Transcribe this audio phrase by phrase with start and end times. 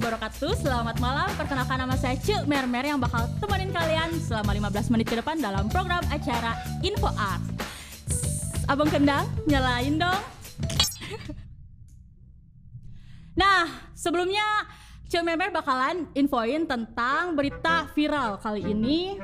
[0.00, 0.64] wabarakatuh.
[0.64, 5.20] Selamat malam, perkenalkan nama saya Cil Mermer yang bakal temenin kalian selama 15 menit ke
[5.20, 7.44] depan dalam program acara Info Art.
[8.64, 10.22] Abang Kendang, nyalain dong.
[13.36, 14.64] Nah, sebelumnya
[15.12, 19.20] Cil Mermer bakalan infoin tentang berita viral kali ini.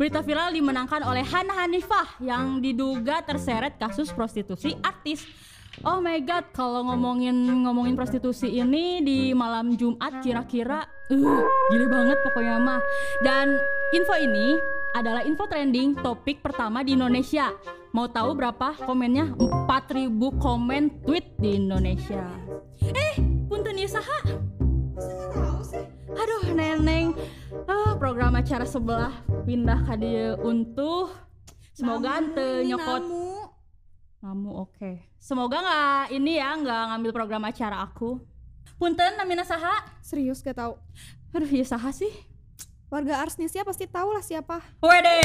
[0.00, 5.28] Berita viral dimenangkan oleh Hana Hanifah yang diduga terseret kasus prostitusi artis
[5.84, 12.16] Oh my god, kalau ngomongin ngomongin prostitusi ini di malam Jumat kira-kira uh, gile banget
[12.24, 12.80] pokoknya mah.
[13.20, 13.60] Dan
[13.92, 14.56] info ini
[14.96, 17.52] adalah info trending topik pertama di Indonesia.
[17.92, 19.36] Mau tahu berapa komennya?
[19.36, 20.08] 4000
[20.40, 22.24] komen tweet di Indonesia.
[22.80, 24.20] Eh, punten ya saha?
[26.16, 27.12] Aduh, neneng.
[27.68, 29.12] Ah, program acara sebelah
[29.44, 31.12] pindah ke dia untuk
[31.76, 32.24] semoga
[32.64, 33.25] nyokot
[34.26, 34.90] kamu oke.
[35.22, 38.18] Semoga nggak ini ya nggak ngambil program acara aku.
[38.74, 39.86] Punten namina saha?
[40.02, 40.74] Serius gak tahu.
[41.30, 42.10] Aduh ya saha sih?
[42.90, 44.58] Warga Arsnesia pasti tahu lah siapa.
[44.82, 45.16] Wede.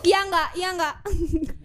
[0.00, 0.94] Iya enggak, iya enggak.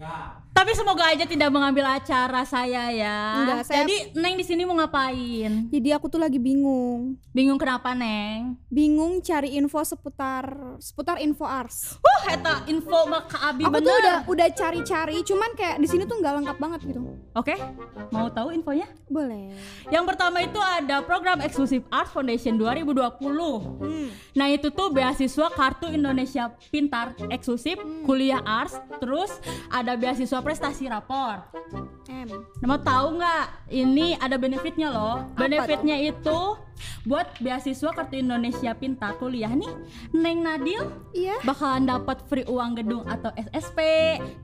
[0.54, 3.18] Tapi semoga aja tidak mengambil acara saya ya.
[3.36, 5.66] Enggak, saya- Jadi Neng di sini mau ngapain?
[5.66, 7.18] Jadi aku tuh lagi bingung.
[7.30, 8.54] Bingung kenapa Neng?
[8.66, 10.46] Bingung cari info seputar
[10.78, 11.98] seputar info Ars.
[11.98, 13.84] Wah, eta info mah ke Abi Aku bener.
[13.84, 17.00] tuh udah udah cari-cari, cuman kayak di sini tuh nggak lengkap banget gitu.
[17.32, 17.54] Oke,
[18.08, 18.86] mau tahu infonya?
[19.04, 19.58] Boleh.
[19.88, 23.18] Yang pertama itu ada program eksklusif Art Foundation 2020.
[23.82, 24.06] Hmm.
[24.32, 29.34] Nah itu tuh beasiswa Kartu Indonesia Pintar eksklusif kuliah arts, terus
[29.68, 31.42] ada beasiswa prestasi rapor.
[32.08, 32.28] M.
[32.60, 33.44] Mau tahu nggak?
[33.68, 35.24] Ini ada benefitnya loh.
[35.24, 36.40] Apa Benefitnya itu
[37.04, 39.70] buat beasiswa Kartu Indonesia Pintar kuliah nih,
[40.10, 41.38] Neng Nadil Iya.
[41.42, 43.78] bakalan dapat free uang gedung atau SSP,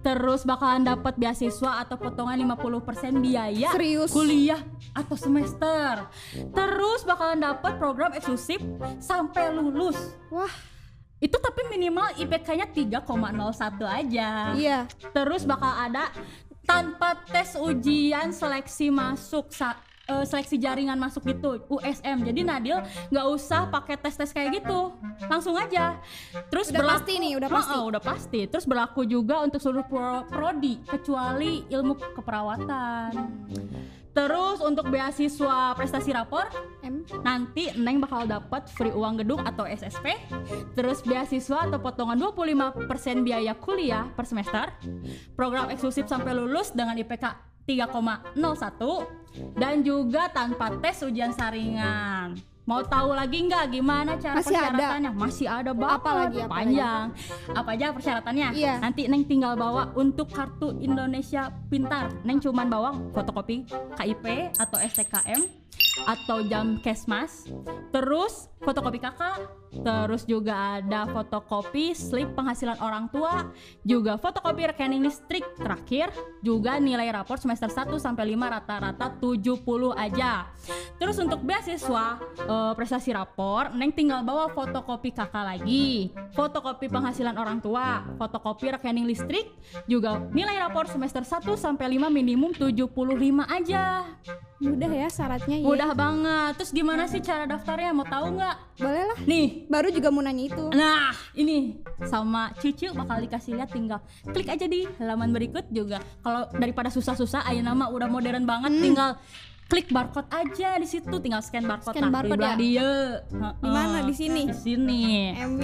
[0.01, 4.15] terus bakalan dapat beasiswa atau potongan 50% biaya Serius?
[4.15, 4.63] kuliah
[4.95, 6.07] atau semester.
[6.33, 8.63] Terus bakalan dapat program eksklusif
[9.03, 9.99] sampai lulus.
[10.31, 10.53] Wah,
[11.21, 13.05] Itu tapi minimal IPK-nya 3,01
[13.85, 14.29] aja.
[14.55, 14.79] iya.
[15.11, 16.09] Terus bakal ada
[16.63, 19.53] tanpa tes ujian seleksi masuk
[20.07, 22.25] eh, seleksi jaringan masuk gitu USM.
[22.25, 24.97] Jadi Nadil nggak usah pakai tes-tes kayak gitu.
[25.23, 26.01] Langsung aja.
[26.49, 27.75] Terus Udah berlaku- pasti nih, udah Oh, pasti.
[27.75, 28.41] oh, udah pasti.
[28.47, 33.13] Terus berlaku juga untuk seluruh pro- prodi kecuali ilmu keperawatan.
[34.11, 36.51] Terus untuk beasiswa prestasi rapor
[36.83, 37.07] M.
[37.23, 40.19] nanti Neng bakal dapat free uang gedung atau SSP
[40.75, 42.91] terus beasiswa atau potongan 25%
[43.23, 44.67] biaya kuliah per semester.
[45.39, 48.35] Program eksklusif sampai lulus dengan IPK 3,01
[49.55, 54.71] dan juga tanpa tes ujian saringan mau tahu lagi nggak gimana cara Masih ada?
[54.71, 55.11] persyaratannya?
[55.19, 55.99] Masih ada banget.
[55.99, 57.05] Apa lagi, apa panjang.
[57.51, 58.49] Apa aja persyaratannya?
[58.55, 58.75] Iya.
[58.79, 62.15] nanti Neng tinggal bawa untuk kartu Indonesia Pintar.
[62.23, 63.67] Neng cuman bawa fotokopi
[63.99, 65.60] KIP atau STKM
[66.07, 67.49] atau jam kesmas
[67.91, 73.49] terus fotokopi kakak terus juga ada fotokopi slip penghasilan orang tua
[73.87, 76.11] juga fotokopi rekening listrik terakhir
[76.43, 79.63] juga nilai rapor semester 1 sampai 5 rata-rata 70
[79.95, 80.51] aja.
[80.99, 86.11] Terus untuk beasiswa eh, prestasi rapor Neng tinggal bawa fotokopi kakak lagi.
[86.35, 89.55] Fotokopi penghasilan orang tua fotokopi rekening listrik
[89.87, 92.91] juga nilai rapor semester 1 sampai 5 minimum 75
[93.47, 94.03] aja
[94.61, 95.65] Mudah ya syaratnya ya.
[95.65, 96.53] Mudah banget.
[96.61, 97.97] Terus gimana sih cara daftarnya?
[97.97, 98.57] Mau tahu nggak?
[98.77, 99.19] Boleh lah.
[99.25, 99.65] Nih.
[99.73, 100.65] Baru juga mau nanya itu.
[100.77, 106.05] Nah, ini sama Cici bakal dikasih lihat tinggal klik aja di halaman berikut juga.
[106.21, 109.17] Kalau daripada susah-susah ayo nama udah modern banget tinggal
[109.71, 112.55] klik barcode aja di situ tinggal scan barcode Scan nah, barcode ya?
[112.59, 112.91] dia.
[113.63, 114.05] Di mana?
[114.05, 114.51] Di sini?
[114.51, 115.33] Di sini.
[115.41, 115.63] MB.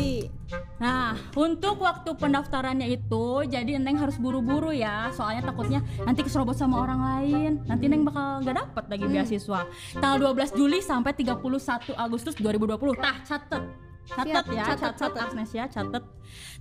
[0.77, 6.85] Nah, untuk waktu pendaftarannya itu, jadi Neng harus buru-buru ya, soalnya takutnya nanti keserobot sama
[6.85, 7.53] orang lain.
[7.65, 9.61] Nanti Neng bakal gak dapet lagi beasiswa.
[9.97, 12.93] Tanggal 12 Juli sampai 31 Agustus 2020.
[13.01, 13.65] Tah, catet.
[14.07, 15.23] Catet ya, catet, catet, catet.
[15.27, 16.05] Agnes ya, catet.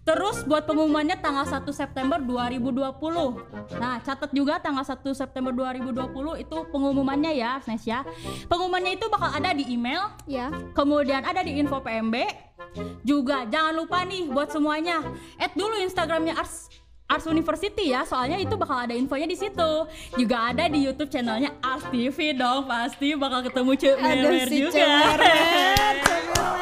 [0.02, 3.78] Terus buat pengumumannya tanggal 1 September 2020.
[3.78, 8.02] Nah, catat juga tanggal 1 September 2020 itu pengumumannya ya, Agnes ya.
[8.50, 10.50] Pengumumannya itu bakal ada di email, Ya.
[10.74, 12.16] Kemudian ada di info PMB.
[13.06, 15.00] Juga jangan lupa nih buat semuanya,
[15.40, 16.68] add dulu Instagramnya Ars
[17.06, 19.72] Ars University ya, soalnya itu bakal ada infonya di situ.
[20.18, 24.58] Juga ada di YouTube channelnya Ars TV dong, pasti bakal ketemu Cek Ada Meler si
[24.66, 24.74] juga.
[24.74, 25.20] Cemer,
[26.06, 26.55] Cemer.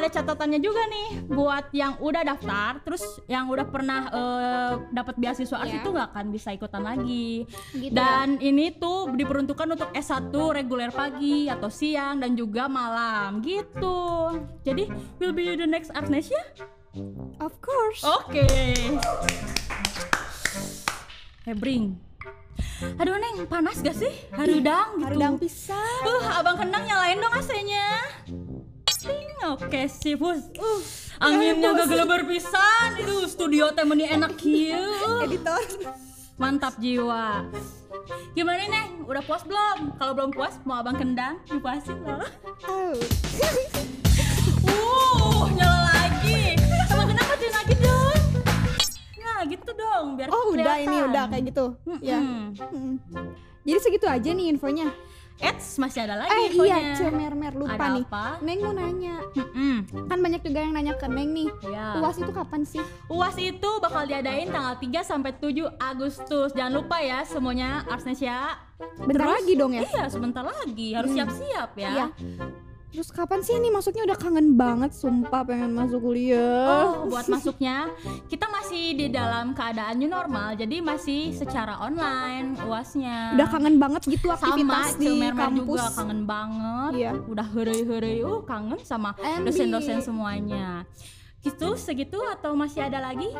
[0.00, 5.60] Ada catatannya juga nih buat yang udah daftar, terus yang udah pernah eh, dapat beasiswa
[5.60, 5.84] Ars Ya.
[5.84, 7.44] itu nggak akan bisa ikutan lagi.
[7.76, 14.40] Gitu Dan ini tuh diperuntukkan untuk S1 reguler pagi atau siang dan juga malam gitu.
[14.64, 14.88] Jadi
[15.20, 16.40] will be the next Arsnesia?
[17.36, 18.00] Of course.
[18.00, 18.48] Oke.
[21.44, 22.00] Hebring.
[22.96, 24.12] Aduh neng, panas gak sih?
[24.32, 25.04] Harudang gitu.
[25.04, 26.00] Harudang pisan.
[26.04, 27.88] Uh, abang kendang nyalain dong AC-nya.
[29.50, 30.46] Oke sih, bus.
[30.54, 30.78] Uh,
[31.18, 33.02] anginnya gak gelebar pisan.
[33.02, 34.78] Itu studio temeni enak kieu.
[35.26, 35.58] Editor.
[36.40, 37.44] mantap jiwa.
[38.32, 39.04] Gimana neng?
[39.04, 39.92] Udah puas belum?
[39.98, 42.24] Kalau belum puas, mau abang kendang dipuasin loh.
[42.64, 42.94] Oh.
[44.70, 46.54] Uh, nyala lagi.
[46.88, 48.22] Abang kendang matiin lagi dong.
[49.18, 51.74] Nah, gitu dong, biar Oh, udah ini udah kayak gitu.
[52.00, 52.22] Ya.
[52.22, 52.54] Mm.
[53.66, 54.94] Jadi segitu aja nih infonya.
[55.40, 56.76] Eits, masih ada lagi Eh infonya.
[56.76, 58.04] iya, Cemermer lupa Ada nih.
[58.04, 58.24] apa?
[58.40, 59.16] Neng mau nanya.
[59.32, 59.74] Mm-mm.
[60.04, 61.48] Kan banyak juga yang nanya ke Neng nih.
[61.66, 61.96] Ya.
[61.96, 62.82] UAS itu kapan sih?
[63.06, 66.52] UAS itu bakal diadain tanggal 3 sampai 7 Agustus.
[66.52, 68.60] Jangan lupa ya semuanya Arsnesia.
[68.98, 69.36] Bentar Terus?
[69.38, 69.82] lagi dong ya.
[69.82, 70.88] Iya, sebentar lagi.
[70.92, 71.16] Harus Hmm.
[71.18, 71.90] siap-siap ya.
[71.90, 72.06] Iya.
[72.90, 76.66] Terus kapan sih ini masuknya udah kangen banget sumpah pengen masuk kuliah.
[76.90, 77.86] Oh, buat masuknya
[78.26, 83.38] kita masih di dalam keadaan new normal, jadi masih secara online UASnya.
[83.38, 85.62] Udah kangen banget gitu sama aktivitas di Cilmermer kampus.
[85.62, 86.92] juga kangen banget.
[86.98, 87.12] Iya.
[87.30, 89.14] Udah heureuy-heureuy uh kangen sama
[89.46, 90.82] dosen-dosen semuanya.
[91.40, 93.32] Gitu segitu atau masih ada lagi?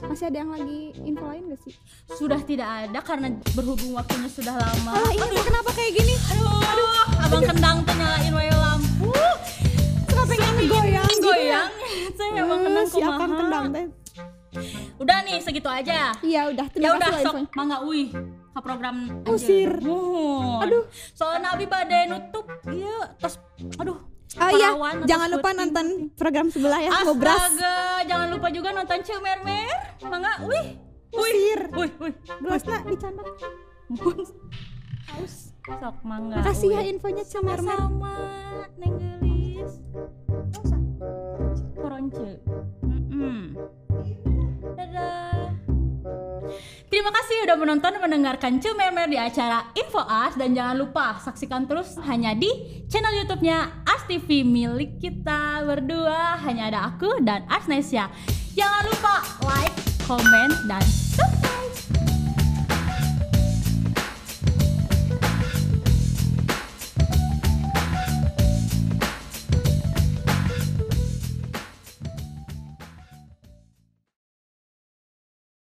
[0.00, 1.74] Masih ada yang lagi info lain gak sih?
[2.10, 4.92] Sudah tidak ada karena berhubung waktunya sudah lama.
[4.94, 6.14] Ah, iya kok kenapa kayak gini?
[6.32, 6.88] Aduh,
[7.20, 9.12] abang kendang tuh nyalain wae lampu.
[10.08, 11.32] Suka pengen goyang gitu ya.
[11.36, 11.70] Goyang.
[12.16, 13.20] Saya abang Eh, kendang si kumaha.
[13.20, 13.86] kendang teh.
[14.96, 16.16] Udah nih segitu aja.
[16.20, 18.08] Iya udah, Ya terima udah kasih lah sok mangga uih
[18.48, 19.28] ke program aja.
[19.28, 19.72] Usir.
[20.58, 20.84] Aduh.
[21.12, 22.48] Soalnya abi badai nutup.
[22.64, 23.36] Iya, terus
[23.76, 24.00] aduh.
[24.40, 24.72] Ah iya,
[25.04, 26.90] jangan lupa nonton program sebelah ya.
[26.92, 29.76] Astaga, jangan lupa juga nonton Cemermer.
[30.08, 30.80] Mangga uih.
[31.12, 31.60] Usir.
[31.76, 32.14] Wih, wih.
[32.40, 33.26] Gelasnya dicandak.
[33.92, 34.24] Muhun.
[35.68, 36.40] Sok mangga.
[36.40, 37.76] Makasih ya infonya Cemermer.
[37.76, 38.16] Sama
[38.80, 39.72] Neng Gelis.
[41.76, 42.40] Koronce.
[42.80, 43.52] Mm-mm.
[43.52, 43.81] Dadah.
[47.22, 51.94] Kasih udah menonton dan mendengarkan Cumemer di acara Info As dan jangan lupa saksikan terus
[52.02, 52.50] hanya di
[52.90, 56.42] channel YouTube-nya As TV milik kita berdua.
[56.42, 58.10] Hanya ada aku dan Asnesia.
[58.58, 61.01] Jangan lupa like, comment, dan.